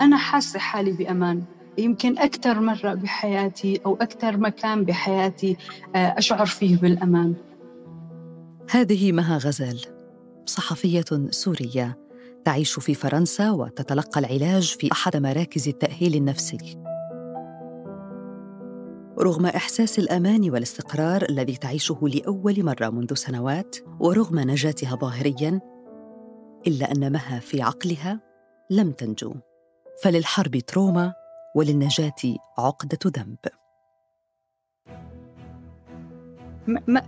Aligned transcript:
أنا 0.00 0.16
حاسة 0.16 0.58
حالي 0.58 0.92
بأمان. 0.92 1.42
يمكن 1.78 2.18
أكثر 2.18 2.60
مرة 2.60 2.94
بحياتي 2.94 3.80
أو 3.86 3.94
أكثر 3.94 4.36
مكان 4.36 4.84
بحياتي 4.84 5.56
آه، 5.94 6.14
أشعر 6.18 6.46
فيه 6.46 6.76
بالأمان. 6.76 7.34
هذه 8.70 9.12
مها 9.12 9.38
غزال 9.38 9.80
صحفية 10.46 11.04
سورية 11.30 11.98
تعيش 12.44 12.78
في 12.78 12.94
فرنسا 12.94 13.50
وتتلقى 13.50 14.20
العلاج 14.20 14.76
في 14.80 14.92
أحد 14.92 15.16
مراكز 15.16 15.68
التأهيل 15.68 16.14
النفسي. 16.14 16.78
رغم 19.20 19.46
إحساس 19.46 19.98
الأمان 19.98 20.50
والاستقرار 20.50 21.26
الذي 21.30 21.56
تعيشه 21.56 21.98
لأول 22.02 22.64
مرة 22.64 22.90
منذ 22.90 23.14
سنوات 23.14 23.76
ورغم 24.00 24.38
نجاتها 24.38 24.96
ظاهرياً 24.96 25.60
إلا 26.66 26.92
أن 26.92 27.12
مها 27.12 27.38
في 27.38 27.62
عقلها 27.62 28.20
لم 28.70 28.90
تنجو. 28.90 29.34
فللحرب 30.02 30.56
تروما 30.56 31.14
وللنجاة 31.54 32.36
عقدة 32.58 32.98
ذنب. 33.06 33.38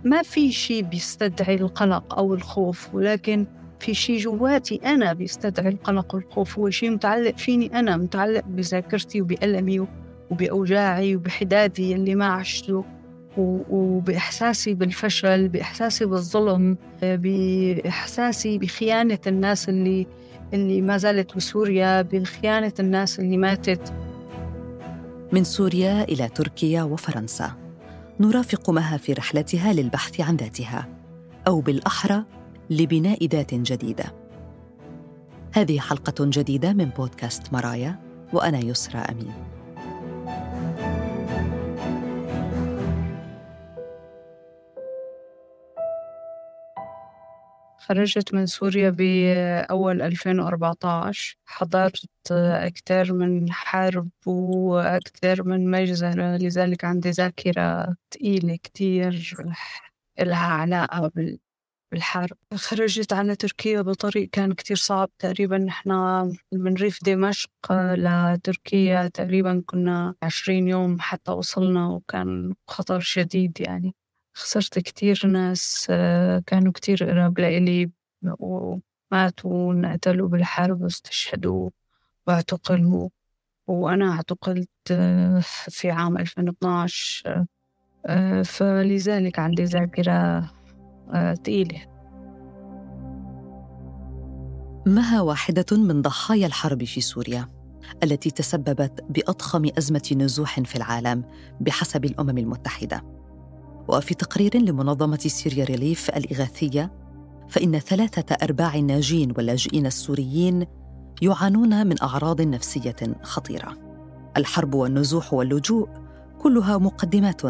ما, 0.03 0.21
في 0.23 0.51
شيء 0.51 0.83
بيستدعي 0.83 1.55
القلق 1.55 2.17
أو 2.17 2.33
الخوف 2.33 2.95
ولكن 2.95 3.45
في 3.79 3.93
شيء 3.93 4.17
جواتي 4.17 4.75
أنا 4.75 5.13
بيستدعي 5.13 5.69
القلق 5.69 6.15
والخوف 6.15 6.59
هو 6.59 6.69
شيء 6.69 6.89
متعلق 6.89 7.37
فيني 7.37 7.79
أنا 7.79 7.97
متعلق 7.97 8.43
بذاكرتي 8.47 9.21
وبألمي 9.21 9.87
وبأوجاعي 10.31 11.15
وبحدادي 11.15 11.95
اللي 11.95 12.15
ما 12.15 12.25
عشته 12.25 12.85
وبإحساسي 13.37 14.73
بالفشل 14.73 15.47
بإحساسي 15.47 16.05
بالظلم 16.05 16.77
بإحساسي 17.01 18.57
بخيانة 18.57 19.19
الناس 19.27 19.69
اللي 19.69 20.07
اللي 20.53 20.81
ما 20.81 20.97
زالت 20.97 21.35
بسوريا 21.35 22.01
بخيانة 22.01 22.73
الناس 22.79 23.19
اللي 23.19 23.37
ماتت. 23.37 23.93
من 25.31 25.43
سوريا 25.43 26.03
إلى 26.03 26.29
تركيا 26.29 26.83
وفرنسا 26.83 27.51
نرافق 28.19 28.69
مها 28.69 28.97
في 28.97 29.13
رحلتها 29.13 29.73
للبحث 29.73 30.21
عن 30.21 30.35
ذاتها 30.35 30.87
أو 31.47 31.61
بالأحرى 31.61 32.23
لبناء 32.69 33.25
ذات 33.25 33.53
جديدة. 33.53 34.13
هذه 35.53 35.79
حلقة 35.79 36.25
جديدة 36.25 36.73
من 36.73 36.85
بودكاست 36.85 37.53
مرايا 37.53 37.99
وأنا 38.33 38.59
يسرى 38.59 38.99
أمين. 38.99 39.33
خرجت 47.89 48.33
من 48.33 48.45
سوريا 48.45 48.89
بأول 48.89 50.01
2014 50.01 51.37
حضرت 51.45 52.05
أكثر 52.31 53.13
من 53.13 53.51
حرب 53.51 54.09
وأكثر 54.25 55.43
من 55.43 55.71
مجزرة 55.71 56.37
لذلك 56.37 56.85
عندي 56.85 57.09
ذاكرة 57.09 57.95
ثقيلة 58.13 58.55
كتير 58.63 59.35
لها 60.19 60.47
علاقة 60.47 61.11
بالحرب. 61.91 62.37
خرجت 62.55 63.13
على 63.13 63.35
تركيا 63.35 63.81
بطريق 63.81 64.29
كان 64.31 64.53
كتير 64.53 64.77
صعب. 64.77 65.09
تقريبا 65.19 65.57
نحن 65.57 65.89
من 66.53 66.73
ريف 66.73 66.99
دمشق 67.05 67.49
لتركيا 67.73 69.07
تقريبا 69.07 69.63
كنا 69.65 70.15
عشرين 70.23 70.67
يوم 70.67 70.99
حتى 70.99 71.31
وصلنا 71.31 71.87
وكان 71.87 72.55
خطر 72.67 72.99
شديد 72.99 73.61
يعني. 73.61 73.95
خسرت 74.39 74.79
كتير 74.79 75.27
ناس 75.27 75.87
آه، 75.89 76.43
كانوا 76.45 76.71
كتير 76.71 77.03
قراب 77.03 77.39
لإلي 77.39 77.91
وماتوا 78.39 79.67
وانقتلوا 79.67 80.27
بالحرب 80.27 80.81
واستشهدوا 80.81 81.69
واعتقلوا. 82.27 83.09
وأنا 83.67 84.11
اعتقلت 84.11 84.69
آه، 84.91 85.39
في 85.69 85.91
عام 85.91 86.17
2012 86.17 87.45
آه، 88.05 88.41
فلذلك 88.41 89.39
عندي 89.39 89.63
ذاكرة 89.63 90.51
ثقيلة 91.13 91.81
مها 94.85 95.21
واحدة 95.21 95.77
من 95.77 96.01
ضحايا 96.01 96.47
الحرب 96.47 96.83
في 96.83 97.01
سوريا 97.01 97.59
التي 98.03 98.31
تسببت 98.31 99.05
بأضخم 99.09 99.69
أزمة 99.77 100.15
نزوح 100.15 100.59
في 100.59 100.75
العالم 100.75 101.23
بحسب 101.61 102.05
الأمم 102.05 102.37
المتحدة. 102.37 103.18
وفي 103.89 104.15
تقرير 104.15 104.57
لمنظمة 104.57 105.17
سوريا 105.17 105.65
ريليف 105.65 106.09
الإغاثية 106.09 106.91
فإن 107.49 107.79
ثلاثة 107.79 108.35
أرباع 108.43 108.75
الناجين 108.75 109.33
واللاجئين 109.37 109.85
السوريين 109.85 110.65
يعانون 111.21 111.87
من 111.87 112.01
أعراض 112.01 112.41
نفسية 112.41 112.95
خطيرة. 113.23 113.77
الحرب 114.37 114.73
والنزوح 114.73 115.33
واللجوء 115.33 115.89
كلها 116.39 116.77
مقدمات 116.77 117.41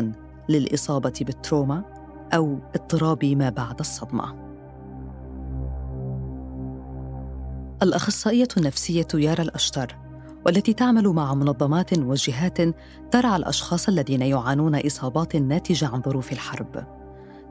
للإصابة 0.49 1.13
بال 1.21 1.37
trauma 1.37 1.83
أو 2.33 2.59
اضطراب 2.75 3.25
ما 3.25 3.49
بعد 3.49 3.79
الصدمة. 3.79 4.49
الأخصائية 7.83 8.47
النفسية 8.57 9.07
يارا 9.13 9.41
الأشتر 9.41 9.95
والتي 10.49 10.73
تعمل 10.73 11.07
مع 11.07 11.33
منظمات 11.33 11.97
وجهات 11.97 12.57
ترعى 13.11 13.35
الأشخاص 13.35 13.87
الذين 13.87 14.21
يعانون 14.21 14.75
إصابات 14.75 15.35
ناتجة 15.35 15.87
عن 15.87 16.01
ظروف 16.01 16.31
الحرب. 16.31 16.87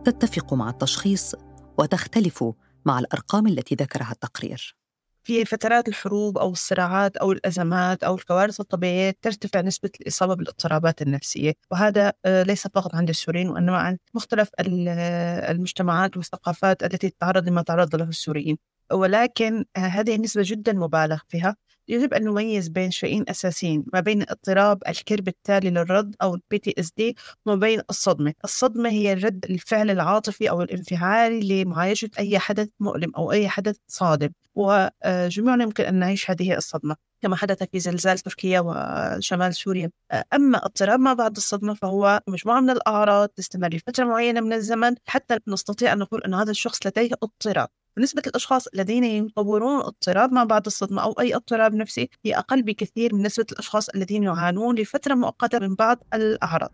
تتفق 0.05 0.55
مع 0.55 0.71
التشخيص 0.71 1.35
وتختلف 1.79 2.45
مع 2.85 2.99
الأرقام 2.99 3.47
التي 3.47 3.75
ذكرها 3.75 4.13
التقرير. 4.13 4.77
في 5.25 5.45
فترات 5.45 5.89
الحروب 5.89 6.39
أو 6.39 6.51
الصراعات 6.53 7.17
أو 7.17 7.33
الأزمات 7.33 8.05
أو 8.05 8.15
الكوارث 8.15 8.61
الطبيعية 8.61 9.15
ترتفع 9.23 9.61
نسبة 9.61 9.91
الإصابة 10.01 10.35
بالاضطرابات 10.35 11.03
النفسية 11.03 11.53
وهذا 11.71 12.13
آه، 12.25 12.43
ليس 12.43 12.67
فقط 12.67 12.95
عند 12.95 13.09
السوريين 13.09 13.49
وإنما 13.49 13.77
عند 13.77 13.99
مختلف 14.15 14.51
المجتمعات 14.61 16.17
والثقافات 16.17 16.83
التي 16.83 17.11
تتعرض 17.11 17.49
لما 17.49 17.63
تعرض 17.63 17.97
له 17.97 18.05
السوريين. 18.05 18.59
ولكن 18.93 19.65
آه، 19.77 19.81
هذه 19.81 20.15
النسبة 20.15 20.43
جدا 20.45 20.73
مبالغ 20.73 21.19
فيها. 21.29 21.57
يجب 21.89 22.15
أن 22.15 22.25
نميز 22.25 22.69
بين 22.69 22.91
شيئين 22.91 23.25
أساسيين 23.29 23.85
ما 23.93 24.01
بين 24.01 24.23
اضطراب 24.23 24.83
الكرب 24.89 25.29
التالي 25.29 25.71
للرد 25.71 26.15
أو 26.23 26.35
ال 26.35 26.59
PTSD 26.59 27.17
وما 27.47 27.57
بين 27.57 27.81
الصدمة. 27.91 28.35
الصدمة 28.45 28.89
هي 28.91 29.15
رد 29.15 29.45
الفعل 29.51 29.91
العاطفي 29.91 30.51
أو 30.51 30.63
الانفعالي 30.63 31.65
لمعالجة 31.65 32.11
أي 32.19 32.39
حدث 32.39 32.69
مؤلم 32.81 33.13
أو 33.17 33.33
أي 33.33 33.49
حدث 33.49 33.77
صادم. 33.89 34.29
وجميعنا 34.55 35.65
يمكن 35.65 35.85
أن 35.85 35.95
نعيش 35.95 36.31
هذه 36.31 36.57
الصدمة 36.57 36.97
كما 37.23 37.37
حدث 37.37 37.63
في 37.73 37.81
زلزال 37.81 38.19
تركيا 38.19 38.61
وشمال 38.61 39.55
سوريا. 39.55 39.91
أما 40.35 40.65
اضطراب 40.65 41.01
ما 41.01 41.13
بعد 41.13 41.37
الصدمة 41.37 41.75
فهو 41.75 42.21
مجموعة 42.29 42.61
من 42.61 42.71
الأعراض 42.71 43.29
تستمر 43.29 43.69
لفترة 43.69 44.05
معينة 44.05 44.41
من 44.41 44.53
الزمن 44.53 44.95
حتى 45.07 45.39
نستطيع 45.49 45.93
أن 45.93 45.99
نقول 45.99 46.23
أن 46.23 46.35
هذا 46.35 46.51
الشخص 46.51 46.87
لديه 46.87 47.11
اضطراب. 47.23 47.69
نسبة 47.99 48.23
الأشخاص 48.27 48.67
الذين 48.67 49.05
يطورون 49.05 49.81
اضطراب 49.81 50.33
ما 50.33 50.45
بعد 50.45 50.67
الصدمة 50.67 51.03
أو 51.03 51.13
أي 51.13 51.35
اضطراب 51.35 51.75
نفسي 51.75 52.11
هي 52.25 52.39
أقل 52.39 52.63
بكثير 52.63 53.15
من 53.15 53.23
نسبة 53.23 53.47
الأشخاص 53.53 53.89
الذين 53.89 54.23
يعانون 54.23 54.75
لفترة 54.75 55.15
مؤقتة 55.15 55.59
من 55.59 55.75
بعض 55.75 55.99
الأعراض. 56.15 56.73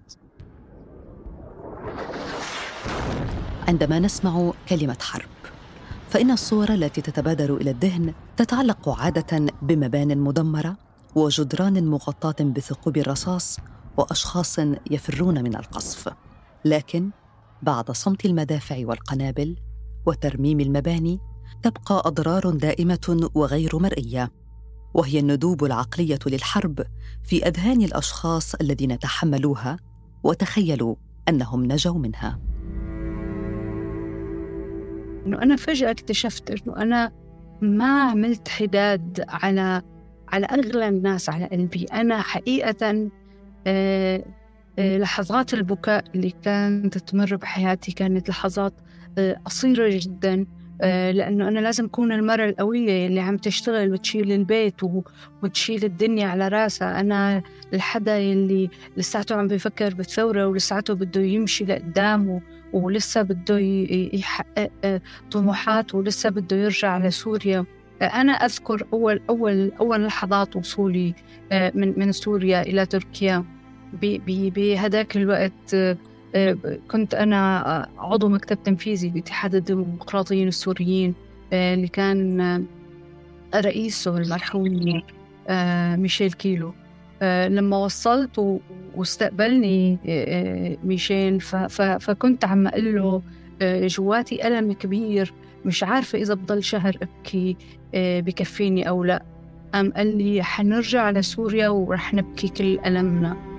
عندما 3.68 3.98
نسمع 3.98 4.52
كلمة 4.68 4.98
حرب 5.00 5.28
فإن 6.08 6.30
الصور 6.30 6.68
التي 6.68 7.00
تتبادر 7.00 7.56
إلى 7.56 7.70
الذهن 7.70 8.14
تتعلق 8.36 8.88
عادة 8.88 9.46
بمبان 9.62 10.18
مدمرة 10.18 10.76
وجدران 11.14 11.86
مغطاة 11.86 12.44
بثقوب 12.44 12.96
الرصاص 12.96 13.58
وأشخاص 13.96 14.58
يفرون 14.91 15.44
من 15.44 15.56
القصف. 15.56 16.12
لكن 16.64 17.10
بعد 17.62 17.91
صمت 17.91 18.24
المدافع 18.24 18.76
والقنابل 18.78 19.56
وترميم 20.06 20.60
المباني 20.60 21.20
تبقى 21.62 22.03
أضرار 22.04 22.50
دائمة 22.50 23.31
وغير 23.34 23.78
مرئية 23.78 24.31
وهي 24.94 25.19
الندوب 25.19 25.65
العقلية 25.65 26.19
للحرب 26.26 26.82
في 27.24 27.47
أذهان 27.47 27.83
الأشخاص 27.83 28.54
الذين 28.54 28.98
تحملوها 28.98 29.77
وتخيلوا 30.24 30.97
أنهم 31.28 31.65
نجوا 31.65 31.98
منها. 31.98 32.41
إنه 35.27 35.42
أنا 35.42 35.56
فجأة 35.56 35.91
اكتشفت 35.91 36.51
إنه 36.51 36.77
أنا 36.77 37.12
ما 37.62 38.03
عملت 38.03 38.48
حداد 38.48 39.24
على 39.28 39.83
على 40.28 40.47
أغلى 40.47 40.89
الناس 40.89 41.28
على 41.28 41.45
قلبي. 41.47 41.84
أنا 41.84 42.21
حقيقة 42.21 43.10
آه، 43.66 44.24
آه، 44.78 44.98
لحظات 44.98 45.54
البكاء 45.54 46.04
اللي 46.15 46.30
كانت 46.30 46.98
تمر 46.98 47.36
بحياتي 47.36 47.92
كانت 47.92 48.28
لحظات 48.28 48.72
قصيرة 49.45 49.89
جدا 49.93 50.47
آه، 50.83 51.11
لأنه 51.11 51.49
أنا 51.49 51.59
لازم 51.59 51.84
أكون 51.84 52.13
المرأة 52.13 52.45
القوية 52.45 53.07
اللي 53.07 53.21
عم 53.21 53.37
تشتغل 53.37 53.93
وتشيل 53.93 54.33
البيت 54.33 54.81
وتشيل 55.43 55.84
الدنيا 55.84 56.27
على 56.27 56.49
راسها. 56.49 57.01
أنا 57.01 57.43
الحدا 57.75 58.19
اللي 58.19 58.71
لساته 58.97 59.37
عم 59.37 59.49
بفكر 59.49 59.95
بالثورة 59.95 60.47
ولساته 60.47 60.95
بده 60.95 61.21
يمشي 61.21 61.65
لقدام 61.65 62.41
ولسه 62.72 63.22
بده 63.22 63.59
يحقق 64.13 65.01
طموحات 65.31 65.95
ولسه 65.95 66.31
بده 66.31 66.57
يرجع 66.57 66.99
لسوريا. 66.99 67.65
أنا 68.03 68.33
أذكر 68.33 68.87
أول 68.93 69.21
أول 69.31 69.72
أول 69.81 70.05
لحظات 70.05 70.57
وصولي 70.57 71.15
من 71.53 71.99
من 71.99 72.13
سوريا 72.13 72.63
إلى 72.63 72.87
تركيا. 72.87 73.45
بهذاك 74.03 75.16
الوقت 75.16 75.77
كنت 76.91 77.15
أنا 77.15 77.89
عضو 77.98 78.28
مكتب 78.28 78.63
تنفيذي 78.63 79.09
باتحاد 79.09 79.54
الديمقراطيين 79.54 80.48
السوريين 80.48 81.15
اللي 81.53 81.89
كان 81.89 82.66
رئيسه 83.54 84.16
المرحوم 84.16 85.03
ميشيل 86.01 86.33
كيلو. 86.33 86.75
لما 87.22 87.77
وصلت 87.77 88.60
واستقبلني 88.95 89.98
ميشيل 90.84 91.41
فكنت 92.01 92.45
عم 92.45 92.66
أقول 92.66 92.95
له 92.95 93.22
جواتي 93.87 94.47
ألم 94.48 94.72
كبير 94.72 95.33
مش 95.65 95.83
عارفة 95.83 96.19
إذا 96.19 96.34
بضل 96.34 96.65
شهر 96.65 96.97
أبكي 97.03 97.57
بكفيني 97.95 98.89
أو 98.89 99.04
لا. 99.04 99.22
قام 99.75 99.92
قال 99.92 100.19
لي 100.19 100.42
حنرجع 100.42 101.10
لسوريا 101.10 101.69
ورح 101.69 102.15
نبكي 102.15 102.48
كل 102.48 102.78
ألمنا. 102.87 103.53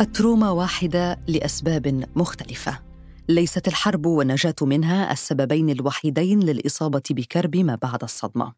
التروما 0.00 0.50
واحدة 0.50 1.20
لأسباب 1.28 2.08
مختلفة. 2.16 2.82
ليست 3.28 3.68
الحرب 3.68 4.06
والنجاة 4.06 4.54
منها 4.62 5.12
السببين 5.12 5.70
الوحيدين 5.70 6.40
للإصابة 6.40 7.02
بكرب 7.10 7.56
ما 7.56 7.74
بعد 7.74 8.02
الصدمة. 8.02 8.54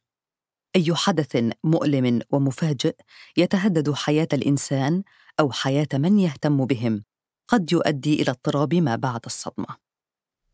أي 0.77 0.95
حدث 0.95 1.45
مؤلم 1.65 2.21
ومفاجئ 2.31 2.97
يتهدد 3.37 3.93
حياة 3.93 4.29
الإنسان 4.33 5.03
أو 5.41 5.53
حياة 5.53 5.89
من 5.95 6.19
يهتم 6.19 6.65
بهم 6.65 7.05
قد 7.49 7.73
يؤدي 7.73 8.23
إلى 8.23 8.31
اضطراب 8.31 8.75
ما 8.75 8.97
بعد 8.97 9.21
الصدمة. 9.27 9.77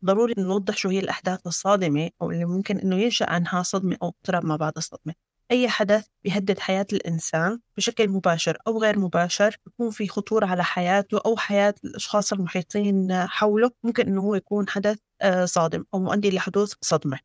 ضروري 0.05 0.33
نوضح 0.37 0.77
شو 0.77 0.89
هي 0.89 0.99
الأحداث 0.99 1.47
الصادمة 1.47 2.09
أو 2.21 2.31
اللي 2.31 2.45
ممكن 2.45 2.77
إنه 2.77 2.95
ينشأ 2.95 3.29
عنها 3.29 3.63
صدمة 3.63 3.97
أو 4.01 4.07
اضطراب 4.07 4.45
ما 4.45 4.55
بعد 4.55 4.73
الصدمة. 4.77 5.13
أي 5.51 5.69
حدث 5.69 6.07
بيهدد 6.23 6.59
حياة 6.59 6.85
الإنسان 6.93 7.59
بشكل 7.77 8.09
مباشر 8.09 8.57
أو 8.67 8.81
غير 8.81 8.99
مباشر 8.99 9.57
يكون 9.67 9.89
في 9.91 10.07
خطورة 10.07 10.45
على 10.45 10.63
حياته 10.63 11.21
أو 11.25 11.37
حياة 11.37 11.75
الأشخاص 11.83 12.33
المحيطين 12.33 13.13
حوله. 13.27 13.71
ممكن 13.83 14.07
إنه 14.07 14.21
هو 14.21 14.35
يكون 14.35 14.69
حدث 14.69 14.97
آه، 15.21 15.45
صادم 15.45 15.85
أو 15.93 15.99
مؤدي 15.99 16.31
لحدوث 16.31 16.73
صدمة. 16.81 17.19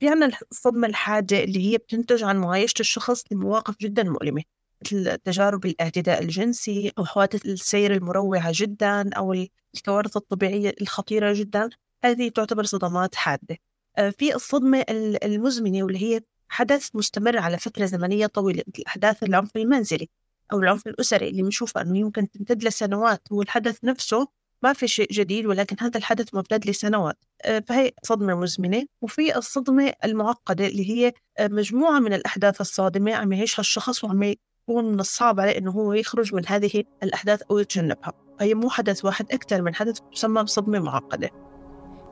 في 0.00 0.08
عنا 0.08 0.30
الصدمة 0.52 0.86
الحادة 0.86 1.44
اللي 1.44 1.72
هي 1.72 1.78
بتنتج 1.78 2.24
عن 2.24 2.36
معايشة 2.36 2.80
الشخص 2.80 3.24
لمواقف 3.32 3.74
جدا 3.80 4.02
مؤلمة 4.02 4.42
مثل 4.84 5.16
تجارب 5.18 5.66
الاعتداء 5.66 6.22
الجنسي 6.22 6.92
أو 6.98 7.04
حوادث 7.04 7.46
السير 7.46 7.94
المروعة 7.94 8.50
جدا 8.54 9.10
أو 9.14 9.46
الكوارث 9.76 10.16
الطبيعية 10.16 10.74
الخطيرة 10.80 11.32
جدا. 11.32 11.70
هذه 12.04 12.28
تعتبر 12.28 12.64
صدمات 12.64 13.14
حادة. 13.14 13.58
آه، 13.98 14.10
في 14.10 14.34
الصدمة 14.34 14.84
المزمنة 15.24 15.82
واللي 15.82 16.02
هي 16.02 16.20
حدث 16.52 16.88
مستمر 16.94 17.38
على 17.38 17.58
فترة 17.58 17.84
زمنية 17.86 18.26
طويلة 18.26 18.62
مثل 18.68 18.82
أحداث 18.86 19.22
العنف 19.22 19.56
المنزلي 19.56 20.08
أو 20.52 20.58
العنف 20.58 20.86
الأسري 20.86 21.28
اللي 21.28 21.42
بنشوفه 21.42 21.80
أنه 21.80 21.98
يمكن 21.98 22.30
تمتد 22.30 22.64
لسنوات. 22.64 23.22
هو 23.32 23.42
الحدث 23.42 23.84
نفسه 23.84 24.28
ما 24.62 24.72
في 24.72 24.88
شيء 24.88 25.12
جديد 25.12 25.46
ولكن 25.46 25.76
هذا 25.80 25.98
الحدث 25.98 26.34
ممتد 26.34 26.66
لسنوات. 26.66 27.16
آه، 27.42 27.64
فهي 27.68 27.92
صدمة 28.02 28.34
مزمنة. 28.34 28.84
وفي 29.02 29.36
الصدمة 29.36 29.92
المعقدة 30.04 30.66
اللي 30.66 30.90
هي 30.90 31.12
آه، 31.38 31.48
مجموعة 31.48 31.98
من 31.98 32.12
الأحداث 32.12 32.60
الصادمة 32.60 33.14
عم 33.14 33.32
يعيشها 33.32 33.60
الشخص 33.60 34.04
وعم 34.04 34.22
يكون 34.22 34.84
من 34.84 35.00
الصعب 35.00 35.40
عليه 35.40 35.58
أنه 35.58 35.70
هو 35.70 35.92
يخرج 35.92 36.34
من 36.34 36.42
هذه 36.46 36.84
الأحداث 37.02 37.42
أو 37.50 37.58
يتجنبها. 37.58 38.12
فهي 38.38 38.54
مو 38.54 38.70
حدث 38.70 39.04
واحد 39.04 39.32
أكثر 39.32 39.62
من 39.62 39.74
حدث 39.74 39.98
تسمى 40.14 40.42
بصدمة 40.42 40.78
معقدة. 40.78 41.30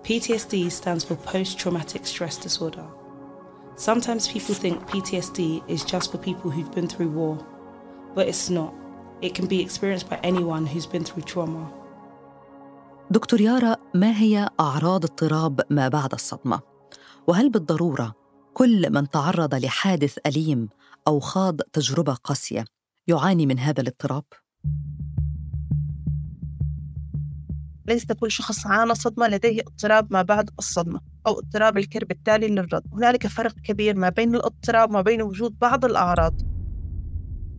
PTSD 0.05 0.71
stands 0.71 1.05
for 1.05 1.17
Post 1.33 1.59
Traumatic 1.59 2.07
Stress 2.07 2.37
Disorder. 2.39 3.00
Sometimes 3.89 4.29
people 4.29 4.55
think 4.55 4.77
PTSD 4.91 5.41
is 5.67 5.83
just 5.85 6.13
for 6.13 6.19
people 6.19 6.51
who've 6.51 6.73
been 6.79 6.87
through 6.87 7.13
war, 7.21 7.39
but 8.15 8.29
it's 8.29 8.51
not. 8.51 8.75
It 9.23 9.35
can 9.35 9.47
be 9.47 9.59
experienced 9.67 10.11
by 10.11 10.19
anyone 10.23 10.67
who's 10.67 10.87
been 10.87 11.05
through 11.05 11.23
trauma. 11.23 11.73
دكتور 13.11 13.41
يارا 13.41 13.77
ما 13.95 14.19
هي 14.19 14.49
أعراض 14.61 15.05
اضطراب 15.05 15.61
ما 15.71 15.89
بعد 15.89 16.13
الصدمة؟ 16.13 16.61
وهل 17.27 17.51
بالضرورة 17.51 18.15
كل 18.55 18.93
من 18.93 19.11
تعرض 19.11 19.55
لحادث 19.55 20.19
أليم 20.27 20.69
أو 21.09 21.21
خاض 21.21 21.61
تجربة 21.61 22.15
قاسية 22.15 22.65
يعاني 23.09 23.47
من 23.47 23.59
هذا 23.59 23.81
الاضطراب؟ 23.81 24.25
ليس 27.91 28.07
كل 28.13 28.31
شخص 28.31 28.67
عانى 28.67 28.95
صدمة 28.95 29.29
لديه 29.29 29.61
اضطراب 29.61 30.13
ما 30.13 30.23
بعد 30.23 30.51
الصدمة 30.59 31.01
أو 31.27 31.39
اضطراب 31.39 31.79
الكرب 31.79 32.11
التالي 32.11 32.49
للرد. 32.49 32.83
هنالك 32.93 33.27
فرق 33.27 33.53
كبير 33.53 33.97
ما 33.97 34.09
بين 34.09 34.35
الاضطراب 34.35 34.91
وما 34.91 35.01
بين 35.03 35.23
وجود 35.23 35.59
بعض 35.59 35.85
الأعراض. 35.85 36.41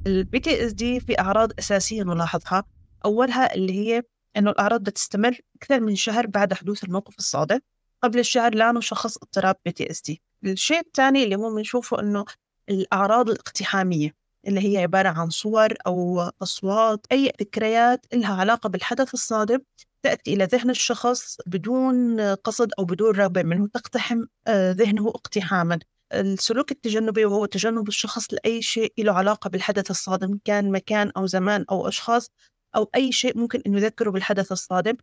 ال 0.08 0.40
PTSD 0.40 1.00
في 1.00 1.20
أعراض 1.20 1.52
أساسية 1.60 2.04
نلاحظها. 2.04 2.64
أولها 3.06 3.56
اللي 3.56 3.74
هي 3.74 4.04
إنه 4.38 4.52
الأعراض 4.52 4.84
بتستمر 4.84 5.38
أكثر 5.56 5.80
من 5.80 5.96
شهر 5.96 6.28
بعد 6.28 6.54
حدوث 6.54 6.84
الموقف 6.84 7.18
الصادم. 7.20 7.60
قبل 8.04 8.20
الشهر 8.20 8.56
لا 8.56 8.72
نشخص 8.72 9.18
اضطراب 9.18 9.56
PTSD 9.66 10.22
الشيء 10.44 10.80
الثاني 10.80 11.24
اللي 11.24 11.36
هو 11.36 11.56
بنشوفه 11.56 12.00
إنه 12.00 12.26
الأعراض 12.70 13.30
الاقتحامية. 13.30 14.21
اللي 14.48 14.74
هي 14.74 14.78
عبارة 14.84 15.10
عن 15.10 15.30
صور 15.30 15.74
أو 15.88 16.20
أصوات 16.42 17.06
أي 17.12 17.32
ذكريات 17.42 18.06
لها 18.14 18.36
علاقة 18.36 18.70
بالحدث 18.70 19.14
الصادم 19.14 19.60
تأتي 20.04 20.34
إلى 20.34 20.46
ذهن 20.46 20.70
الشخص 20.70 21.38
بدون 21.46 22.22
قصد 22.36 22.72
أو 22.80 22.86
بدون 22.86 23.16
رغبة 23.16 23.44
منه 23.44 23.68
تقتحم 23.68 24.26
آه، 24.48 24.72
ذهنه 24.72 25.08
اقتحاما. 25.10 25.80
السلوك 26.14 26.72
التجنبي 26.72 27.26
وهو 27.26 27.46
تجنب 27.46 27.88
الشخص 27.88 28.34
لأي 28.34 28.62
شيء 28.62 28.94
له 28.98 29.14
علاقة 29.14 29.50
بالحدث 29.50 29.92
الصادم 29.92 30.40
كان 30.46 30.72
مكان 30.72 31.12
أو 31.18 31.26
زمان 31.26 31.66
أو 31.72 31.88
أشخاص 31.88 32.32
أو 32.76 32.90
أي 32.96 33.12
شيء 33.12 33.38
ممكن 33.38 33.62
أن 33.68 33.74
يذكره 33.76 34.10
بالحدث 34.10 34.52
الصادم. 34.52 34.94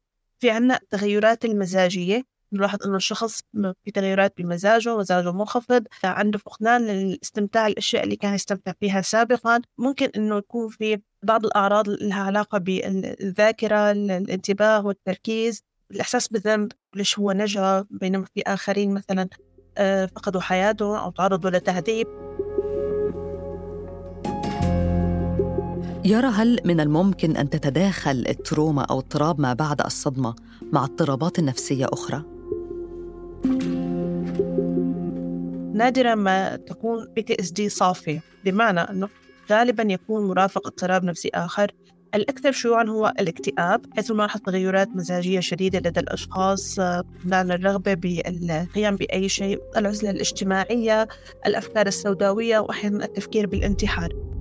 في 0.41 0.51
عنا 0.51 0.77
التغيرات 0.77 1.45
المزاجية. 1.45 2.25
نلاحظ 2.53 2.87
أنه 2.87 2.97
الشخص 2.97 3.41
في 3.85 3.91
تغيرات 3.95 4.35
بمزاجه 4.39 4.97
مزاجه 4.97 5.33
منخفض 5.33 5.87
عنده 6.05 6.39
فقدان 6.39 6.87
للاستمتاع 6.87 7.67
الأشياء 7.67 8.05
اللي 8.05 8.17
كان 8.17 8.35
يستمتع 8.35 8.73
فيها 8.81 9.01
سابقا 9.01 9.61
ممكن 9.79 10.11
أنه 10.17 10.37
يكون 10.37 10.69
في 10.69 11.01
بعض 11.23 11.47
الأعراض 11.47 11.89
لها 11.89 12.23
علاقة 12.23 12.59
بالذاكرة 12.59 13.91
الانتباه 13.91 14.87
والتركيز 14.87 15.63
الإحساس 15.91 16.29
بالذنب 16.29 16.73
ليش 16.95 17.19
هو 17.19 17.33
نجا 17.33 17.85
بينما 17.91 18.25
في 18.35 18.43
آخرين 18.47 18.95
مثلا 18.95 19.29
آه، 19.79 20.07
فقدوا 20.07 20.41
حياته 20.41 20.99
أو 20.99 21.11
تعرضوا 21.11 21.51
لتهذيب 21.51 22.07
يرى 26.05 26.27
هل 26.27 26.61
من 26.65 26.81
الممكن 26.81 27.37
أن 27.37 27.51
تتداخل 27.51 28.25
التروما 28.29 28.83
أو 28.83 28.99
اضطراب 28.99 29.41
ما 29.41 29.53
بعد 29.53 29.81
الصدمة 29.81 30.35
مع 30.73 30.85
اضطرابات 30.85 31.41
نفسية 31.41 31.87
أخرى؟ 31.93 32.38
نادرا 35.75 36.15
ما 36.15 36.57
تكون 36.57 37.09
PTSD 37.15 37.69
صافية 37.69 38.23
بمعنى 38.45 38.81
أنه 38.81 39.09
غالبا 39.51 39.83
يكون 39.83 40.29
مرافق 40.29 40.67
اضطراب 40.67 41.05
نفسي 41.05 41.31
آخر. 41.35 41.73
الأكثر 42.15 42.53
شيوعا 42.53 42.85
هو 42.85 43.15
الاكتئاب 43.21 43.87
حيث 43.97 44.11
نلاحظ 44.11 44.41
تغيرات 44.41 44.89
مزاجية 44.89 45.41
شديدة 45.41 45.79
لدى 45.79 46.01
الأشخاص 46.01 46.75
فقدان 46.77 47.53
الرغبة 47.53 47.95
بالقيام 47.95 48.97
بأي 48.97 49.29
شيء 49.29 49.61
العزلة 49.77 50.11
الاجتماعية 50.11 51.09
الأفكار 51.47 51.87
السوداوية 51.87 52.59
وأحيانا 52.59 53.05
التفكير 53.05 53.47
بالانتحار. 53.47 54.11
آه، 54.13 54.38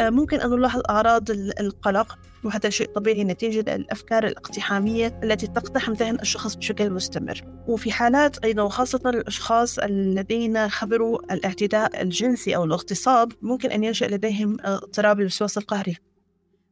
ممكن 0.00 0.40
أن 0.40 0.50
نلاحظ 0.50 0.80
أعراض 0.90 1.30
القلق 1.30 2.18
وهذا 2.44 2.70
شيء 2.70 2.88
طبيعي 2.88 3.24
نتيجة 3.24 3.74
الأفكار 3.74 4.26
الاقتحامية 4.26 5.20
التي 5.22 5.46
تقتحم 5.46 5.92
ذهن 5.92 6.20
الشخص 6.20 6.54
بشكل 6.54 6.90
مستمر. 6.90 7.40
وفي 7.68 7.92
حالات 7.92 8.38
أيضا 8.38 8.62
وخاصة 8.62 9.00
الأشخاص 9.06 9.78
الذين 9.78 10.68
خبروا 10.68 11.34
الاعتداء 11.34 12.02
الجنسي 12.02 12.56
أو 12.56 12.64
الاغتصاب 12.64 13.32
ممكن 13.42 13.70
أن 13.70 13.84
ينشأ 13.84 14.04
لديهم 14.04 14.56
اضطراب 14.60 15.20
الوسواس 15.20 15.58
القهري. 15.58 15.96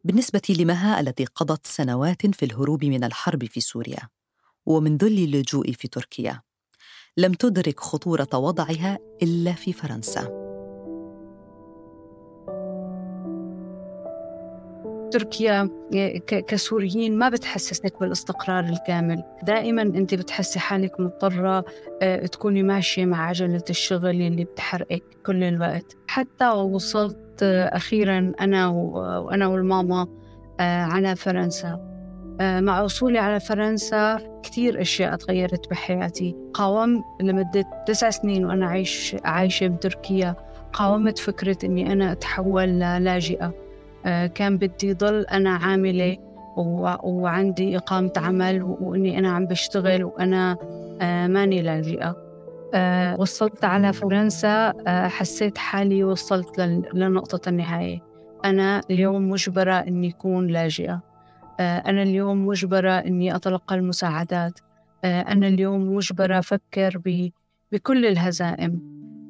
بالنسبة 0.04 0.42
لمها 0.58 1.00
التي 1.00 1.24
قضت 1.24 1.66
سنوات 1.66 2.26
في 2.26 2.44
الهروب 2.44 2.84
من 2.84 3.04
الحرب 3.04 3.44
في 3.44 3.60
سوريا 3.60 4.08
ومن 4.66 4.96
ذل 4.96 5.24
اللجوء 5.24 5.72
في 5.72 5.88
تركيا 5.88 6.40
لم 7.16 7.32
تدرك 7.32 7.80
خطورة 7.80 8.28
وضعها 8.34 8.98
إلا 9.22 9.52
في 9.52 9.72
فرنسا. 9.72 10.41
تركيا 15.12 15.68
كسوريين 16.28 17.18
ما 17.18 17.28
بتحسسك 17.28 18.00
بالاستقرار 18.00 18.64
الكامل. 18.64 19.22
دائما 19.42 19.82
أنت 19.82 20.14
بتحسي 20.14 20.58
حالك 20.58 21.00
مضطرة 21.00 21.64
آه، 22.02 22.26
تكوني 22.26 22.62
ماشية 22.62 23.04
مع 23.04 23.26
عجلة 23.28 23.64
الشغل 23.70 24.10
اللي 24.10 24.44
بتحرقك 24.44 25.02
كل 25.26 25.42
الوقت. 25.42 25.96
حتى 26.08 26.48
وصلت 26.48 27.42
آه، 27.42 27.64
أخيرا 27.64 28.32
أنا 28.40 28.68
وأنا 28.68 29.46
والماما 29.46 30.06
آه، 30.60 30.82
على 30.82 31.16
فرنسا. 31.16 31.88
مع 32.40 32.82
وصولي 32.82 33.18
على 33.18 33.40
فرنسا 33.40 34.18
كثير 34.42 34.80
أشياء 34.80 35.16
تغيرت 35.16 35.70
بحياتي. 35.70 36.36
قاومت 36.54 37.02
لمدة 37.20 37.84
تسع 37.86 38.10
سنين 38.10 38.44
وأنا 38.44 38.66
عايش 38.66 39.16
عايشة 39.24 39.66
بتركيا. 39.66 40.34
قاومت 40.72 41.18
فكرة 41.18 41.56
أني 41.64 41.92
أنا 41.92 42.12
أتحول 42.12 42.64
للاجئة 42.64 43.61
كان 44.04 44.58
بدي 44.58 44.92
ضل 44.92 45.20
أنا 45.20 45.50
عاملة 45.50 46.16
وعندي 47.02 47.76
إقامة 47.76 48.12
عمل 48.16 48.62
وإني 48.62 49.18
أنا 49.18 49.30
عم 49.30 49.46
بشتغل 49.46 50.04
وأنا 50.04 50.56
آه، 51.00 51.26
ماني 51.26 51.62
لاجئة 51.62 52.32
وصلت 53.18 53.64
على 53.64 53.92
فرنسا 53.92 54.72
حسيت 55.08 55.58
حالي 55.58 56.04
وصلت 56.04 56.60
لنقطة 56.94 57.48
النهاية. 57.48 58.00
أنا 58.44 58.82
اليوم 58.90 59.30
مجبرة 59.30 59.74
أني 59.74 60.10
أكون 60.10 60.46
لاجئة. 60.46 61.02
آه، 61.60 61.78
أنا 61.78 62.02
اليوم 62.02 62.46
مجبرة 62.46 62.90
إني 62.90 63.36
أتلقى 63.36 63.74
المساعدات. 63.74 64.60
آه، 65.04 65.20
أنا 65.20 65.48
اليوم 65.48 65.94
مجبرة 65.94 66.38
أفكر 66.38 67.00
بكل 67.72 68.06
الهزائم. 68.06 68.80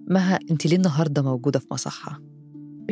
مها 0.08 0.38
أنت 0.50 0.66
ليه 0.66 0.76
النهاردة 0.76 1.22
موجودة 1.22 1.58
في 1.58 1.66
مصحة؟ 1.72 2.31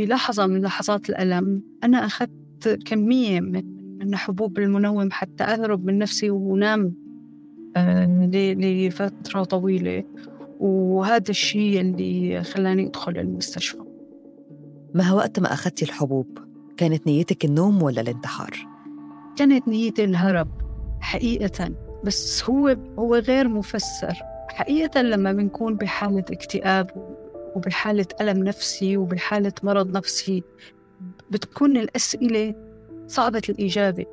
بلحظة 0.04 0.46
من 0.46 0.60
لحظات 0.60 1.10
الألم 1.10 1.62
أنا 1.84 2.06
أخذت 2.06 2.78
كمية 2.86 3.40
من 3.40 3.80
من 4.00 4.16
حبوب 4.16 4.58
المنوم 4.58 5.10
حتى 5.10 5.44
أهرب 5.44 5.84
من 5.84 5.98
نفسي 5.98 6.30
ونام 6.30 6.94
آه، 7.76 8.26
لفترة 8.54 9.44
طويلة. 9.44 10.04
وهذا 10.60 11.30
الشيء 11.30 11.80
اللي 11.80 12.42
خلاني 12.44 12.86
أدخل 12.86 13.18
المستشفى. 13.18 13.78
ما 14.94 15.12
وقت 15.12 15.40
ما 15.40 15.52
أخذتي 15.52 15.84
الحبوب؟ 15.84 16.38
كانت 16.76 17.06
نيتك 17.06 17.44
النوم 17.44 17.82
ولا 17.82 18.00
الانتحار؟ 18.00 18.66
كانت 19.36 19.68
نيتي 19.68 20.04
الهرب 20.04 20.48
حقيقة. 21.00 21.74
بس 22.04 22.44
هو 22.50 22.76
هو 22.98 23.14
غير 23.14 23.48
مفسر. 23.48 24.14
حقيقة 24.48 25.02
لما 25.02 25.32
بنكون 25.32 25.76
بحالة 25.76 26.24
اكتئاب 26.30 26.90
وبحالة 27.56 28.06
ألم 28.20 28.44
نفسي 28.44 28.96
وبحالة 28.96 29.52
مرض 29.62 29.96
نفسي 29.96 30.42
بتكون 31.30 31.76
الأسئلة 31.76 32.54
صعبة 33.06 33.42
الإجابة. 33.48 34.06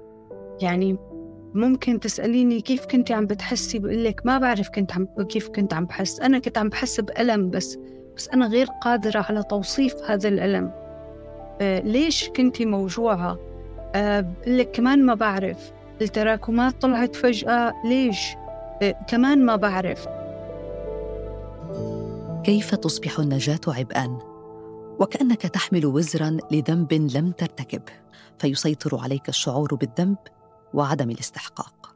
يعني 0.62 0.98
ممكن 1.53 2.00
تسأليني 2.00 2.62
كيف 2.62 2.86
كنت 2.86 3.12
عم 3.12 3.25
بتحسي؟ 3.25 3.79
بقول 3.79 4.03
لك 4.03 4.25
ما 4.25 4.38
بعرف 4.38 4.70
كنت 4.70 4.91
عم 4.94 5.08
كيف 5.29 5.50
كنت 5.50 5.74
عم 5.74 5.86
بحس. 5.86 6.20
أنا 6.20 6.39
كنت 6.39 6.58
عم 6.58 6.70
بحس 6.70 7.00
بألم 7.00 7.50
بس 7.50 7.77
بس 8.15 8.29
أنا 8.29 8.48
غير 8.48 8.67
قادرة 8.82 9.25
على 9.29 9.44
توصيف 9.44 9.96
هذا 10.08 10.29
الألم. 10.29 10.72
آه 11.62 11.79
ليش 11.79 12.29
كنتي 12.29 12.65
موجوعة؟ 12.65 13.39
أه 13.96 14.25
لك 14.48 14.72
كمان 14.72 15.06
ما 15.06 15.13
بعرف. 15.13 15.72
التراكمات 16.01 16.82
طلعت 16.82 17.15
فجأة 17.15 17.74
ليش؟ 17.86 18.36
أه 18.82 18.96
كمان 19.08 19.46
ما 19.46 19.56
بعرف. 19.56 20.08
كيف 22.48 22.75
تصبح 22.75 23.20
النجاة 23.20 23.60
عبئا؟ 23.68 24.20
وكأنك 25.00 25.42
تحمل 25.42 25.86
وزرا 25.86 26.38
لذنب 26.51 26.94
لم 26.94 27.32
ترتكبه 27.32 27.94
فيسيطر 28.39 28.98
عليك 28.98 29.30
الشعور 29.30 29.75
بالذنب 29.75 30.18
وعدم 30.74 31.10
الاستحقاق. 31.10 31.96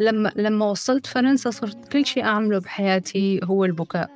لما 0.00 0.32
لما 0.36 0.66
وصلت 0.66 1.06
فرنسا 1.06 1.50
صرت 1.50 1.92
كل 1.92 2.06
شيء 2.06 2.24
أعمله 2.24 2.58
بحياتي 2.58 3.40
هو 3.44 3.64
البكاء. 3.64 4.10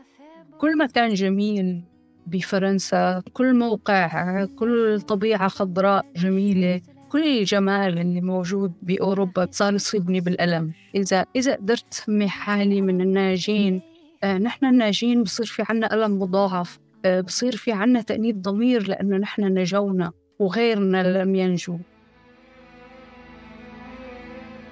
كل 0.59 0.78
مكان 0.78 1.14
جميل 1.14 1.85
بفرنسا 2.26 3.23
كل 3.33 3.59
موقع 3.59 4.45
كل 4.45 5.00
طبيعة 5.00 5.49
خضراء 5.49 6.07
جميلة. 6.16 6.97
كل 7.08 7.38
الجمال 7.38 7.98
اللي 7.98 8.20
موجود 8.20 8.72
بأوروبا 8.82 9.48
صار 9.50 9.74
يصيبني 9.74 10.20
بالألم. 10.20 10.72
إذا 10.94 11.26
إذا 11.36 11.54
قدرت 11.54 11.94
سمي 11.94 12.28
حالي 12.28 12.80
من 12.80 13.00
الناجين 13.00 13.80
آه 14.24 14.38
نحن 14.38 14.66
الناجين 14.66 15.22
بصير 15.22 15.46
في 15.46 15.64
عنا 15.68 15.94
ألم 15.94 16.18
مضاعف 16.18 16.78
آه 17.04 17.20
بصير 17.20 17.56
في 17.56 17.72
عنا 17.72 18.00
تأنيب 18.02 18.42
ضمير 18.42 18.88
لأنه 18.88 19.16
نحن 19.16 19.42
نجونا 19.58 20.12
وغيرنا 20.38 21.22
لم 21.22 21.34
ينجو. 21.34 21.78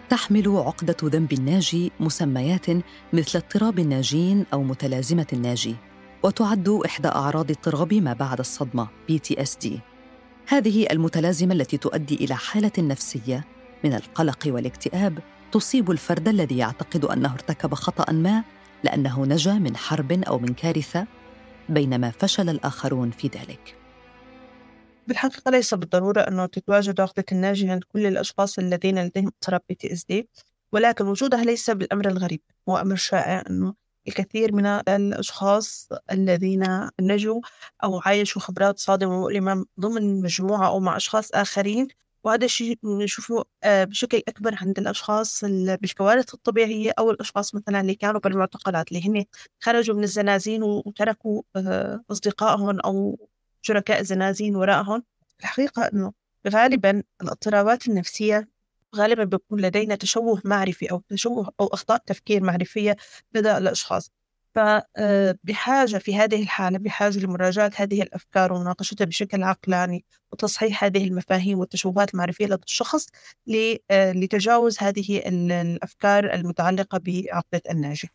تحمل 0.08 0.48
عقدة 0.48 0.96
ذنب 1.04 1.32
الناجي 1.32 1.92
مسميات 2.00 2.66
مثل 3.12 3.38
اضطراب 3.38 3.78
الناجين 3.78 4.46
أو 4.52 4.62
متلازمة 4.62 5.26
الناجي 5.32 5.74
وتعد 6.22 6.68
إحدى 6.68 7.08
أعراض 7.08 7.50
اضطراب 7.50 7.94
ما 7.94 8.12
بعد 8.12 8.38
الصدمة 8.38 8.88
PTSD 9.10 9.68
هذه 10.48 10.86
المتلازمة 10.90 11.54
التي 11.54 11.76
تؤدي 11.76 12.14
إلى 12.14 12.34
حالة 12.34 12.72
نفسية 12.78 13.44
من 13.84 13.94
القلق 13.94 14.38
والاكتئاب 14.46 15.18
تصيب 15.52 15.90
الفرد 15.90 16.28
الذي 16.28 16.58
يعتقد 16.58 17.04
أنه 17.04 17.32
ارتكب 17.32 17.74
خطأ 17.74 18.12
ما 18.12 18.44
لأنه 18.84 19.24
نجا 19.26 19.52
من 19.52 19.76
حرب 19.76 20.12
أو 20.12 20.38
من 20.38 20.54
كارثة 20.54 21.06
بينما 21.68 22.10
فشل 22.10 22.48
الآخرون 22.48 23.10
في 23.10 23.28
ذلك. 23.28 23.76
بالحقيقة 25.06 25.50
ليس 25.50 25.74
بالضرورة 25.74 26.20
أنه 26.20 26.46
تتواجد 26.46 27.00
عقدة 27.00 27.24
الناجي 27.32 27.70
عند 27.70 27.84
كل 27.84 28.06
الأشخاص 28.06 28.58
الذين 28.58 29.04
لديهم 29.04 29.26
اضطراب 29.26 29.60
PTSD 29.68 30.28
ولكن 30.72 31.06
وجودها 31.06 31.44
ليس 31.44 31.70
بالأمر 31.70 32.08
الغريب 32.08 32.40
هو 32.68 32.76
أمر 32.76 32.96
شائع 32.96 33.44
أنه 33.50 33.74
الكثير 34.08 34.54
من 34.54 34.66
الأشخاص 34.66 35.88
الذين 36.12 36.90
نجوا 37.00 37.40
أو 37.84 38.00
عايشوا 38.04 38.42
خبرات 38.42 38.78
صادمة 38.78 39.16
ومؤلمة 39.16 39.64
ضمن 39.80 40.20
مجموعة 40.20 40.66
أو 40.68 40.80
مع 40.80 40.96
أشخاص 40.96 41.30
آخرين 41.34 41.88
وهذا 42.24 42.44
الشيء 42.44 42.78
نشوفه 42.84 43.44
آه، 43.64 43.84
بشكل 43.84 44.22
أكبر 44.28 44.54
عند 44.60 44.78
الأشخاص 44.78 45.44
بالكوارث 45.44 46.34
الطبيعية 46.34 46.92
أو 46.98 47.10
الأشخاص 47.10 47.54
مثلا 47.54 47.80
اللي 47.80 47.94
كانوا 47.94 48.20
بالمعتقلات 48.20 48.88
اللي 48.92 49.08
هن 49.08 49.24
خرجوا 49.60 49.96
من 49.96 50.02
الزنازين 50.02 50.62
وتركوا 50.62 51.42
آه، 51.56 52.04
أصدقائهم 52.10 52.80
أو 52.80 53.18
شركاء 53.62 54.02
زنازين 54.02 54.56
وراءهم. 54.56 55.02
الحقيقة 55.40 55.82
أنه 55.82 56.12
غالبا 56.48 57.02
الاضطرابات 57.22 57.88
النفسية 57.88 58.48
غالبا 58.96 59.24
بيكون 59.24 59.60
لدينا 59.60 59.94
تشوه 59.94 60.42
معرفي 60.44 60.90
أو 60.90 61.02
تشوه 61.08 61.52
أو 61.60 61.66
أخطاء 61.66 61.98
تفكير 62.06 62.42
معرفية 62.42 62.96
لدى 63.34 63.56
الأشخاص. 63.58 64.10
فبحاجة 64.54 65.96
في 65.98 66.16
هذه 66.16 66.42
الحالة 66.42 66.78
بحاجة 66.78 67.18
لمراجعة 67.18 67.70
هذه 67.76 68.02
الأفكار 68.02 68.52
ومناقشتها 68.52 69.04
بشكل 69.04 69.42
عقلاني 69.42 70.04
وتصحيح 70.32 70.84
هذه 70.84 71.08
المفاهيم 71.08 71.58
والتشوهات 71.58 72.14
المعرفية 72.14 72.46
لدى 72.46 72.62
الشخص 72.66 73.06
لتجاوز 73.90 74.76
هذه 74.80 75.22
الأفكار 75.26 76.34
المتعلقة 76.34 76.98
بعقدة 76.98 77.62
الناجي 77.70 78.10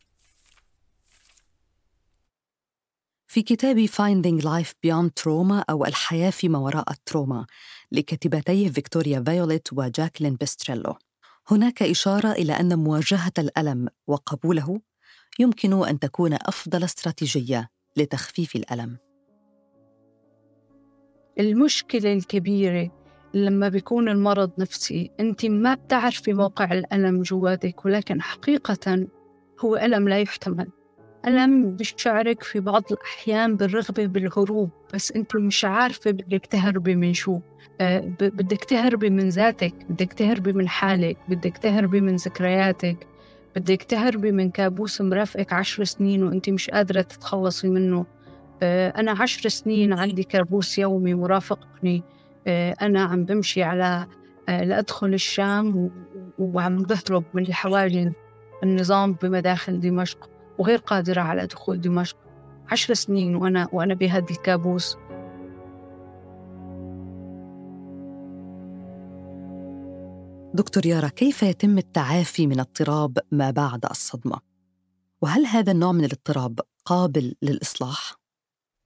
في 3.32 3.42
كتاب 3.42 3.86
Finding 3.86 4.44
Life 4.44 4.72
Beyond 4.86 5.10
Trauma 5.22 5.64
أو 5.70 5.84
الحياة 5.84 6.30
فيما 6.30 6.58
وراء 6.58 6.90
التروما 6.90 7.46
لكاتبتيه 7.92 8.68
فيكتوريا 8.68 9.24
فايوليت 9.26 9.68
وجاكلين 9.72 10.34
بيستريلو. 10.34 10.94
هناك 11.50 11.82
إشارة 11.82 12.32
إلى 12.32 12.52
أن 12.52 12.78
مواجهة 12.78 13.32
الألم 13.38 13.88
وقبوله 14.06 14.80
يمكن 15.38 15.88
أن 15.88 15.98
تكون 15.98 16.32
أفضل 16.32 16.84
استراتيجية 16.84 17.68
لتخفيف 17.96 18.56
الألم. 18.56 18.98
المشكلة 21.40 22.12
الكبيرة 22.12 22.90
لما 23.34 23.68
بيكون 23.68 24.08
المرض 24.08 24.50
نفسي 24.58 25.10
أنت 25.20 25.46
ما 25.46 25.74
بتعرفي 25.74 26.32
موقع 26.32 26.72
الألم 26.72 27.22
جواتك 27.22 27.84
ولكن 27.84 28.22
حقيقة 28.22 29.06
هو 29.60 29.76
ألم 29.76 30.08
لا 30.08 30.20
يحتمل. 30.20 30.81
ألم 31.26 31.76
بشعرك 31.76 32.42
في 32.42 32.60
بعض 32.60 32.82
الأحيان 32.90 33.56
بالرغبة 33.56 34.06
بالهروب 34.06 34.70
بس 34.94 35.12
أنت 35.12 35.36
مش 35.36 35.64
عارفة 35.64 36.10
بدك 36.10 36.46
تهربي 36.46 36.96
من 36.96 37.14
شو. 37.14 37.40
أه 37.80 38.00
بدك 38.20 38.64
تهربي 38.64 39.10
من 39.10 39.28
ذاتك 39.28 39.74
بدك 39.90 40.12
تهربي 40.12 40.52
من 40.52 40.68
حالك 40.68 41.16
بدك 41.28 41.56
تهربي 41.56 42.00
من 42.00 42.16
ذكرياتك 42.16 43.06
بدك 43.56 43.82
تهربي 43.82 44.32
من 44.32 44.50
كابوس 44.50 45.00
مرافقك 45.00 45.52
عشر 45.52 45.84
سنين 45.84 46.24
وأنت 46.24 46.50
مش 46.50 46.70
قادرة 46.70 47.02
تتخلصي 47.02 47.68
منه. 47.68 48.06
أه 48.62 48.88
أنا 48.88 49.12
عشر 49.12 49.48
سنين 49.48 49.92
عندي 49.92 50.22
كابوس 50.22 50.78
يومي 50.78 51.14
مرافقني. 51.14 52.02
أه 52.46 52.76
أنا 52.82 53.02
عم 53.02 53.24
بمشي 53.24 53.62
على 53.62 54.06
أه 54.48 54.64
لأدخل 54.64 55.14
الشام 55.14 55.90
وعم 56.38 56.82
بهرب 56.82 57.24
من 57.34 57.42
الحواجز 57.42 58.12
النظام 58.62 59.12
بمداخل 59.12 59.80
دمشق. 59.80 60.28
وغير 60.58 60.78
قادرة 60.78 61.20
على 61.20 61.46
دخول 61.46 61.80
دمشق. 61.80 62.16
عشر 62.70 62.94
سنين 62.94 63.36
وأنا 63.36 63.68
وأنا 63.72 63.94
بهذا 63.94 64.26
الكابوس. 64.30 64.96
دكتور 70.54 70.86
يارا 70.86 71.08
كيف 71.08 71.42
يتم 71.42 71.78
التعافي 71.78 72.46
من 72.46 72.60
اضطراب 72.60 73.18
ما 73.30 73.50
بعد 73.50 73.86
الصدمة؟ 73.90 74.40
وهل 75.22 75.46
هذا 75.46 75.72
النوع 75.72 75.92
من 75.92 76.04
الاضطراب 76.04 76.60
قابل 76.84 77.34
للإصلاح؟ 77.42 78.14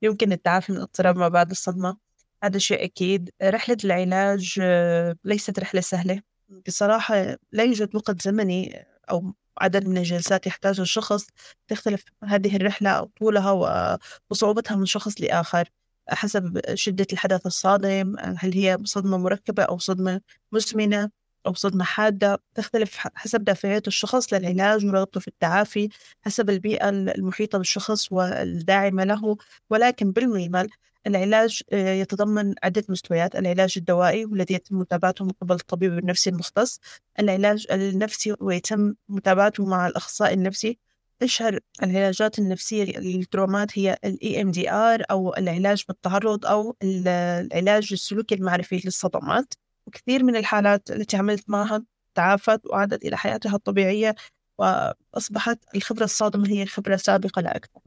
يمكن 0.01 0.31
التعافي 0.31 0.71
من 0.71 0.79
اضطراب 0.79 1.17
ما 1.17 1.27
بعد 1.27 1.51
الصدمة. 1.51 1.97
هذا 2.43 2.57
شيء 2.57 2.83
أكيد. 2.83 3.29
رحلة 3.43 3.77
العلاج 3.83 4.59
آه، 4.61 5.15
ليست 5.25 5.59
رحلة 5.59 5.81
سهلة. 5.81 6.21
بصراحة 6.67 7.37
لا 7.51 7.63
يوجد 7.63 7.95
وقت 7.95 8.21
زمني 8.21 8.85
أو 9.11 9.33
عدد 9.61 9.87
من 9.87 9.97
الجلسات 9.97 10.47
يحتاجها 10.47 10.81
الشخص 10.81 11.27
تختلف 11.67 12.03
هذه 12.23 12.55
الرحلة 12.55 13.09
طولها 13.19 13.99
وصعوبتها 14.29 14.75
من 14.75 14.85
شخص 14.85 15.21
لآخر 15.21 15.69
حسب 16.09 16.61
شدة 16.73 17.07
الحدث 17.13 17.45
الصادم 17.45 18.15
هل 18.19 18.53
هي 18.53 18.77
صدمة 18.83 19.17
مركبة 19.17 19.63
أو 19.63 19.77
صدمة 19.77 20.21
مزمنة 20.51 21.09
أو 21.47 21.53
صدمة 21.53 21.83
حادة 21.83 22.41
تختلف 22.55 22.97
حسب 23.15 23.43
دافعية 23.43 23.83
الشخص 23.87 24.33
للعلاج 24.33 24.85
ورغبته 24.85 25.19
في 25.19 25.27
التعافي 25.27 25.89
حسب 26.21 26.49
البيئة 26.49 26.89
المحيطة 26.89 27.57
بالشخص 27.57 28.11
والداعمة 28.11 29.03
له 29.03 29.37
ولكن 29.69 30.11
بالمجمل 30.11 30.69
العلاج 31.07 31.61
آه، 31.71 31.93
يتضمن 31.93 32.53
عدة 32.63 32.83
مستويات 32.89 33.35
العلاج 33.35 33.73
الدوائي 33.77 34.25
والذي 34.25 34.53
يتم 34.53 34.75
متابعته 34.79 35.25
من 35.25 35.31
قبل 35.41 35.55
الطبيب 35.55 35.97
النفسي 35.97 36.29
المختص 36.29 36.79
العلاج 37.19 37.67
النفسي 37.71 38.35
ويتم 38.39 38.93
متابعته 39.09 39.65
مع 39.65 39.87
الأخصائي 39.87 40.33
النفسي. 40.33 40.79
أشهر 41.21 41.59
العلاجات 41.83 42.39
النفسية 42.39 42.83
للترومات 42.83 43.79
هي 43.79 43.97
ال 44.05 44.17
EMDR 44.23 45.05
أو 45.11 45.33
العلاج 45.37 45.83
بالتعرض 45.87 46.45
أو 46.45 46.75
العلاج 46.83 47.89
السلوكي 47.91 48.35
المعرفي 48.35 48.81
للصدمات. 48.85 49.53
وكثير 49.87 50.23
من 50.23 50.35
الحالات 50.35 50.91
التي 50.91 51.17
عملت 51.17 51.49
معها 51.49 51.83
تعافت 52.15 52.61
وعادت 52.65 53.05
إلى 53.05 53.17
حياتها 53.17 53.55
الطبيعية 53.55 54.15
وأصبحت 54.57 55.59
الخبرة 55.75 56.03
الصادمة 56.03 56.49
هي 56.49 56.65
خبرة 56.65 56.95
سابقة 56.95 57.41
لا 57.41 57.55
أكثر. 57.55 57.81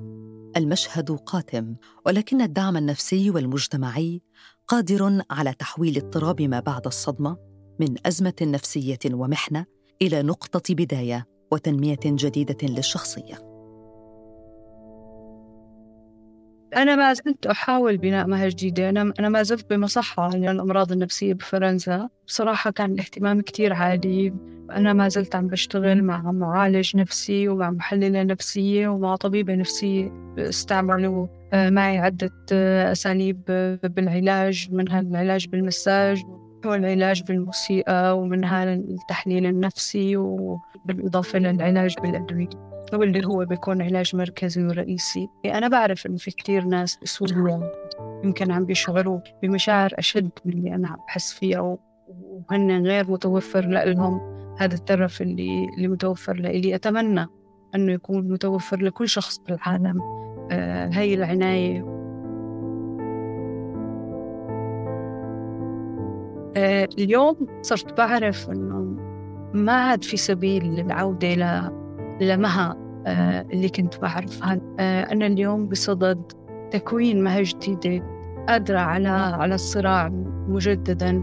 المشهد 0.56 1.10
قاتم 1.10 1.76
ولكن 2.06 2.40
الدعم 2.40 2.76
النفسي 2.76 3.30
والمجتمعي 3.30 4.22
قادر 4.68 5.22
على 5.30 5.52
تحويل 5.52 5.96
اضطراب 5.96 6.42
ما 6.42 6.60
بعد 6.60 6.86
الصدمة 6.86 7.36
من 7.80 8.06
أزمة 8.06 8.34
نفسية 8.42 8.98
ومحنة 9.12 9.66
إلى 10.02 10.22
نقطة 10.22 10.74
بداية 10.74 11.26
وتنمية 11.52 11.98
جديدة 12.04 12.56
للشخصية. 12.62 13.50
أنا 16.76 16.96
ما 16.96 17.12
زلت 17.12 17.46
أحاول 17.46 17.96
بناء 17.96 18.26
مهن 18.26 18.48
جديدة 18.48 18.88
أنا 18.88 19.12
أنا 19.18 19.28
ما 19.28 19.42
زلت 19.42 19.70
بمصحة 19.70 20.36
للأمراض 20.36 20.92
النفسية 20.92 21.34
بفرنسا. 21.34 22.08
بصراحة 22.26 22.70
كان 22.70 22.92
الاهتمام 22.92 23.40
كتير 23.40 23.72
عالي. 23.72 24.34
أنا 24.70 24.92
ما 24.92 25.08
زلت 25.08 25.34
عم 25.34 25.46
بشتغل 25.46 26.04
مع 26.04 26.32
معالج 26.32 26.96
نفسي 26.96 27.48
ومع 27.48 27.70
محللة 27.70 28.22
نفسية 28.22 28.88
ومع 28.88 29.16
طبيبة 29.16 29.54
نفسية 29.54 30.12
استعملوا 30.38 31.26
آه، 31.52 31.70
معي 31.70 31.98
عدة 31.98 32.30
آه، 32.52 32.92
أساليب 32.92 33.42
بالعلاج 33.82 34.68
منها 34.72 35.00
العلاج 35.00 35.48
بالمساج 35.48 36.22
والعلاج 36.64 37.22
بالموسيقى 37.22 38.18
ومنها 38.18 38.74
التحليل 38.74 39.46
النفسي 39.46 40.16
وبالإضافة 40.16 41.38
للعلاج 41.38 41.94
بالأدوية 42.02 42.48
واللي 42.92 43.26
هو 43.26 43.44
بيكون 43.44 43.82
علاج 43.82 44.16
مركزي 44.16 44.64
ورئيسي. 44.64 45.28
أنا 45.44 45.68
بعرف 45.68 46.06
إنه 46.06 46.16
في 46.16 46.30
كتير 46.30 46.64
ناس 46.64 46.98
بسوريا 47.02 47.72
يمكن 48.24 48.50
عم 48.50 48.64
بيشعروا 48.64 49.20
بمشاعر 49.42 49.90
أشد 49.98 50.30
من 50.44 50.52
اللي 50.52 50.74
أنا 50.74 50.88
عم 50.88 50.96
بحس 51.06 51.32
فيها 51.32 51.78
وهن 52.50 52.86
غير 52.86 53.10
متوفر 53.10 53.66
لهم 53.66 54.39
هذا 54.60 54.74
الترف 54.74 55.22
اللي 55.22 55.68
اللي 55.76 55.88
متوفر 55.88 56.36
لإلي 56.36 56.74
أتمنى 56.74 57.26
أنه 57.74 57.92
يكون 57.92 58.28
متوفر 58.32 58.82
لكل 58.82 59.08
شخص 59.08 59.38
بالعالم 59.38 60.00
آه 60.50 60.90
هاي 60.92 61.14
العناية. 61.14 61.80
آه 66.56 66.88
اليوم 66.98 67.36
صرت 67.62 67.98
بعرف 67.98 68.50
أنه 68.50 68.96
ما 69.54 69.72
عاد 69.72 70.04
في 70.04 70.16
سبيل 70.16 70.64
للعودة 70.64 71.34
لمها 72.20 72.76
آه، 73.06 73.46
اللي 73.52 73.68
كنت 73.68 73.98
بعرفها. 74.00 74.60
أنا 75.12 75.26
اليوم 75.26 75.66
بصدد 75.66 76.32
تكوين 76.70 77.24
مها 77.24 77.42
جديدة 77.42 78.04
قادرة 78.48 78.78
على 78.78 79.08
على 79.08 79.54
الصراع 79.54 80.08
مجددا 80.48 81.22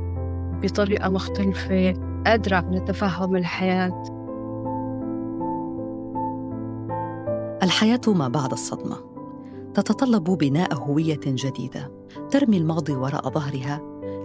بطريقة 0.64 1.10
مختلفة. 1.10 2.07
قادرة 2.28 2.56
على 2.56 2.80
تفهم 2.80 3.36
الحياة. 3.36 4.04
الحياة 7.64 8.02
ما 8.08 8.28
بعد 8.28 8.52
الصدمة. 8.52 8.96
تتطلب 9.74 10.24
بناء 10.24 10.74
هوية 10.74 11.20
جديدة 11.26 11.92
ترمي 12.30 12.58
الماضي 12.58 12.96
وراء 12.96 13.30
ظهرها 13.30 13.82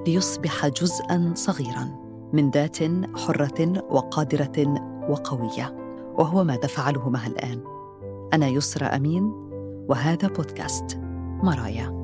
ليصبح 0.07 0.67
جزءا 0.67 1.33
صغيرا 1.35 1.89
من 2.33 2.51
ذات 2.51 2.77
حرة 3.17 3.85
وقادرة 3.91 4.75
وقوية. 5.09 5.77
وهو 6.19 6.45
ما 6.45 6.57
تفعله 6.57 7.09
مها 7.09 7.27
الآن. 7.27 7.61
أنا 8.33 8.47
يسرى 8.47 8.87
أمين 8.87 9.25
وهذا 9.89 10.29
بودكاست 10.29 10.99
مرايا. 11.43 12.02